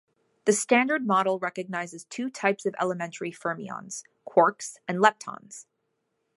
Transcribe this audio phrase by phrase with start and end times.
[0.45, 5.67] The Standard Model recognizes two types of elementary fermions: quarks and leptons.